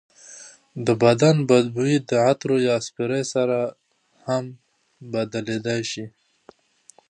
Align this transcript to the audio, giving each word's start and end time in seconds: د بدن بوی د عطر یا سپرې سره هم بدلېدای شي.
د 0.85 0.87
بدن 1.03 1.35
بوی 1.75 1.93
د 2.09 2.11
عطر 2.27 2.49
یا 2.67 2.75
سپرې 2.87 3.21
سره 3.33 3.59
هم 4.25 4.43
بدلېدای 5.11 5.81
شي. 5.91 6.05